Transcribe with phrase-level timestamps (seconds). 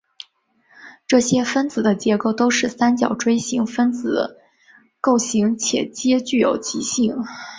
[1.05, 4.39] 这些分子的结构都是三角锥形分子
[4.99, 7.17] 构型且皆具有极性。